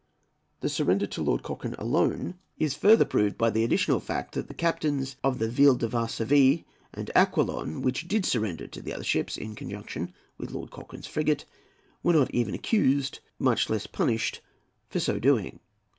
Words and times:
The 0.61 0.69
surrender 0.69 1.05
to 1.05 1.21
Lord 1.21 1.43
Cochrane 1.43 1.75
alone 1.77 2.33
is 2.57 2.73
further 2.73 3.05
proved 3.05 3.37
by 3.37 3.51
the 3.51 3.63
additional 3.63 3.99
fact, 3.99 4.33
that 4.33 4.47
the 4.47 4.55
captains 4.55 5.15
of 5.23 5.37
the 5.37 5.47
Ville 5.47 5.75
de 5.75 5.87
Varsovie 5.87 6.65
and 6.91 7.11
Aquilon, 7.15 7.83
which 7.83 8.07
did 8.07 8.25
surrender 8.25 8.65
to 8.65 8.81
the 8.81 8.95
other 8.95 9.03
ships 9.03 9.37
in 9.37 9.53
conjunction 9.53 10.11
with 10.39 10.49
Lord 10.53 10.71
Cochrane's 10.71 11.05
frigate, 11.05 11.45
were 12.01 12.13
not 12.13 12.31
even 12.31 12.55
accused, 12.55 13.19
much 13.37 13.69
less 13.69 13.85
punished 13.85 14.41
for 14.89 14.99
so 14.99 15.19
doing. 15.19 15.59